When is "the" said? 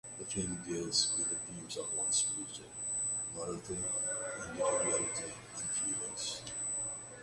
0.17-0.25, 1.29-1.35